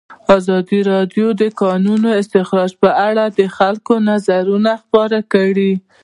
[0.37, 5.71] ازادي راډیو د د کانونو استخراج په اړه د خلکو نظرونه خپاره کړي.